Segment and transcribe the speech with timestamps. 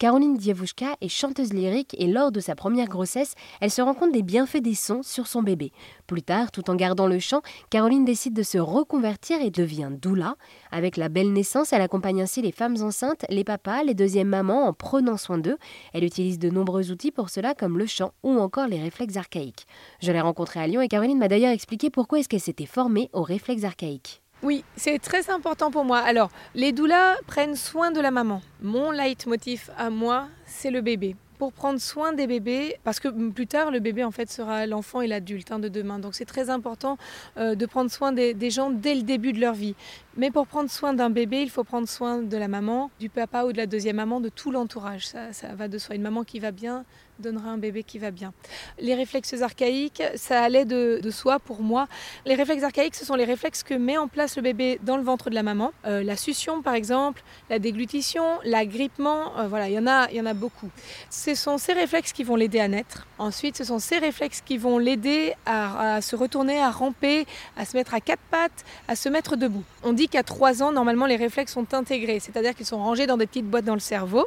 [0.00, 4.10] Caroline Dievouchka est chanteuse lyrique et lors de sa première grossesse, elle se rend compte
[4.10, 5.70] des bienfaits des sons sur son bébé.
[6.08, 10.34] Plus tard, tout en gardant le chant, Caroline décide de se reconvertir et devient doula.
[10.72, 14.66] Avec la belle naissance, elle accompagne ainsi les femmes enceintes, les papas, les deuxièmes mamans
[14.66, 15.58] en prenant soin d'eux.
[15.92, 19.66] Elle utilise de nombreux outils pour cela comme le chant ou encore les réflexes archaïques.
[20.02, 23.10] Je l'ai rencontrée à Lyon et Caroline m'a d'ailleurs expliqué pourquoi est-ce qu'elle s'était formée
[23.12, 24.23] aux réflexes archaïques.
[24.44, 26.00] Oui, c'est très important pour moi.
[26.00, 28.42] Alors, les doulas prennent soin de la maman.
[28.60, 33.46] Mon leitmotiv à moi, c'est le bébé pour prendre soin des bébés, parce que plus
[33.46, 35.98] tard, le bébé en fait sera l'enfant et l'adulte hein, de demain.
[35.98, 36.96] Donc c'est très important
[37.36, 39.74] euh, de prendre soin des, gens dès le début de leur vie.
[40.16, 43.44] Mais pour prendre soin d'un bébé, il faut prendre soin de la maman, du papa
[43.44, 45.06] ou de la deuxième maman, de tout l'entourage.
[45.06, 45.96] Ça, ça va de soi.
[45.96, 46.84] Une maman qui va bien
[47.18, 48.32] donnera un bébé qui va bien.
[48.78, 51.86] Les réflexes archaïques, ça allait de, soi pour moi.
[52.26, 55.02] Les réflexes archaïques, ce sont les réflexes que met en place le bébé dans le
[55.02, 55.72] ventre de la maman.
[55.84, 60.20] Euh, la succion, par exemple, la déglutition, l'agrippement, euh, voilà, il y, en a, y
[60.20, 60.70] en a beaucoup.
[61.10, 63.06] Ce sont ces réflexes qui vont l'aider à naître.
[63.18, 67.64] Ensuite, ce sont ces réflexes qui vont l'aider à, à, se retourner, à ramper, à
[67.64, 69.64] se mettre à quatre pattes, à se mettre debout.
[69.84, 73.16] On dit qu'à trois ans, normalement, les réflexes sont intégrés, c'est-à-dire qu'ils sont rangés dans
[73.16, 74.26] des petites boîtes dans le cerveau.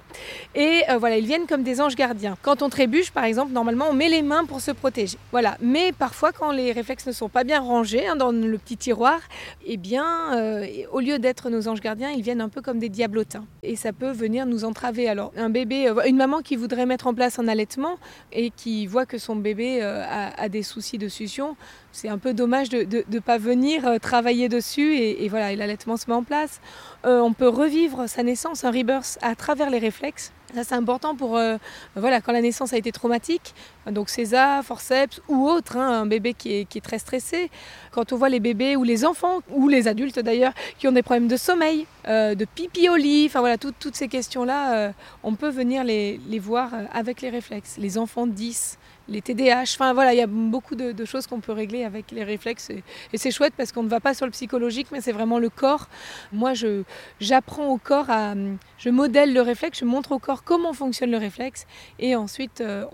[0.56, 2.38] Et euh, voilà, ils viennent comme des anges gardiens.
[2.42, 5.18] Quand on trébuche, par exemple, normalement, on met les mains pour se protéger.
[5.32, 5.58] Voilà.
[5.62, 9.20] Mais parfois, quand les réflexes ne sont pas bien rangés hein, dans le petit tiroir,
[9.66, 12.90] eh bien, euh, au lieu d'être nos anges gardiens, ils viennent un peu comme des
[12.90, 13.46] diablotins.
[13.64, 15.10] Et ça peut venir nous entraver.
[15.10, 17.98] Alors, un bébé, euh, une maman qui voudrait mettre en place un allaitement
[18.32, 21.56] et qui voit que son bébé a, des soucis de succion,
[21.92, 26.06] c'est un peu dommage de ne pas venir travailler dessus et, et voilà, l'allaitement se
[26.08, 26.60] met en place.
[27.04, 30.32] on peut revivre sa naissance, un rebirth, à travers les réflexes.
[30.54, 31.58] Ça, c'est important pour, euh,
[31.96, 33.54] voilà, quand la naissance a été traumatique,
[33.92, 37.52] donc César, forceps ou autre, hein, un bébé qui est, qui est, très stressé.
[37.92, 41.04] Quand on voit les bébés ou les enfants, ou les adultes d'ailleurs, qui ont des
[41.04, 45.36] problèmes de sommeil, euh, de pipi au lit, enfin voilà, toutes ces questions-là, euh, on
[45.36, 47.76] peut venir les, les, voir avec les réflexes.
[47.78, 48.78] Les enfants 10,
[49.10, 49.64] les TDAH.
[49.76, 52.70] Enfin voilà, il y a beaucoup de, choses qu'on peut régler avec les réflexes.
[52.70, 52.84] Et,
[53.16, 55.88] c'est chouette parce qu'on ne va pas sur le psychologique, mais c'est vraiment le corps.
[56.32, 56.84] Moi, je,
[57.20, 58.34] j'apprends au corps à.
[58.78, 61.66] Je modèle le réflexe, je montre au corps comment fonctionne le réflexe.
[62.00, 62.86] Et ensuite, euh,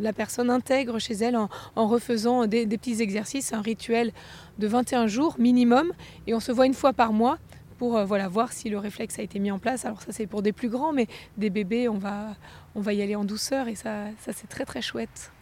[0.00, 1.48] la personne intègre chez elle en,
[1.86, 4.12] refaisant des, petits exercices, un rituel
[4.58, 5.92] de 21 jours minimum.
[6.26, 7.38] Et on se voit une fois par mois
[7.78, 9.84] pour euh, voir si le réflexe a été mis en place.
[9.84, 11.06] Alors ça c'est pour des plus grands, mais
[11.36, 12.34] des bébés, on va,
[12.74, 15.32] on va y aller en douceur et ça, ça c'est très très chouette.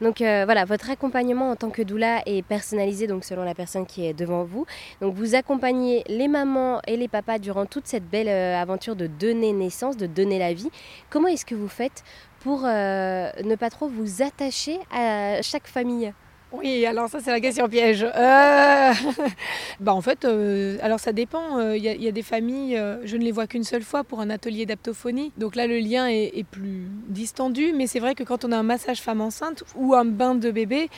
[0.00, 3.86] Donc euh, voilà, votre accompagnement en tant que doula est personnalisé donc selon la personne
[3.86, 4.66] qui est devant vous.
[5.00, 9.06] Donc vous accompagnez les mamans et les papas durant toute cette belle euh, aventure de
[9.06, 10.70] donner naissance, de donner la vie.
[11.10, 12.02] Comment est-ce que vous faites
[12.40, 16.12] pour euh, ne pas trop vous attacher à chaque famille?
[16.52, 18.02] Oui, alors ça c'est la question piège.
[18.02, 18.92] Euh...
[19.80, 21.60] bah en fait, euh, alors ça dépend.
[21.72, 24.30] Il y, a des familles, euh, je ne les vois qu'une seule fois pour un
[24.30, 25.32] atelier d'aptophonie.
[25.38, 27.72] Donc là, le lien est, est plus distendu.
[27.72, 30.50] Mais c'est vrai que quand on a un massage femme enceinte ou un bain de
[30.50, 30.88] bébé,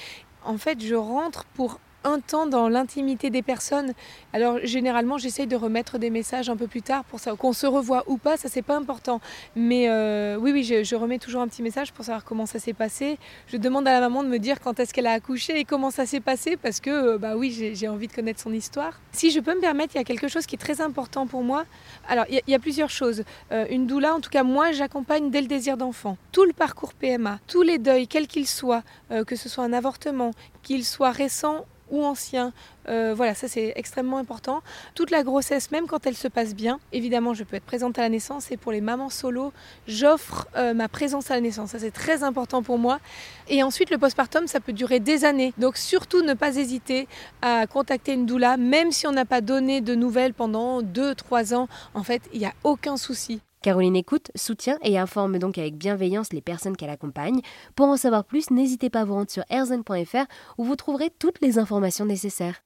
[0.45, 3.93] en fait, je rentre pour un temps dans l'intimité des personnes.
[4.33, 7.67] Alors généralement, j'essaye de remettre des messages un peu plus tard pour ça, qu'on se
[7.67, 9.21] revoit ou pas, ça c'est pas important.
[9.57, 12.73] Mais euh, oui, oui, je, remets toujours un petit message pour savoir comment ça s'est
[12.73, 13.19] passé.
[13.49, 15.91] Je demande à la maman de me dire quand est-ce qu'elle a accouché et comment
[15.91, 19.01] ça s'est passé parce que euh, bah oui, j'ai envie de connaître son histoire.
[19.13, 21.43] Si je peux me permettre, il y a quelque chose qui est très important pour
[21.43, 21.65] moi.
[22.09, 23.25] Alors il y, a plusieurs choses.
[23.53, 26.17] Euh, une doula, en tout cas moi, j'accompagne dès le désir d'enfant.
[26.33, 28.83] Tout le parcours PMA, tous les deuils, quels qu'ils soient,
[29.27, 30.33] que ce soit un avortement,
[30.63, 32.53] qu'il soit récent ou ancien.
[32.89, 34.63] Euh, voilà, ça c'est extrêmement important.
[34.97, 38.03] Toute la grossesse, même quand elle se passe bien, évidemment, je peux être présente à
[38.03, 39.53] la naissance et pour les mamans solo,
[39.87, 41.71] j'offre euh, ma présence à la naissance.
[41.71, 42.99] Ça c'est très important pour moi.
[43.49, 45.53] Et ensuite, le postpartum, ça peut durer des années.
[45.59, 47.07] Donc surtout ne pas hésiter
[47.43, 51.69] à contacter une doula, même si on n'a pas donné de nouvelles pendant 2-3 ans.
[51.95, 53.41] En fait, il n'y a aucun souci.
[53.63, 57.41] Caroline écoute, soutient et informe donc avec bienveillance les personnes qu'elle accompagne.
[57.77, 60.27] Pour en savoir plus, n'hésitez pas à vous rendre sur erzen.fr
[60.59, 62.63] où vous trouverez toutes les informations nécessaires.